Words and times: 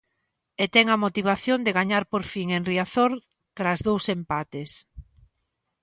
E 0.63 0.65
ten 0.75 0.85
a 0.89 1.01
motivación 1.05 1.59
de 1.65 1.75
gañar 1.79 2.03
por 2.11 2.23
fin 2.31 2.47
en 2.57 2.65
Riazor 2.69 3.11
tras 3.57 3.79
dous 3.87 4.03
empates. 4.17 4.71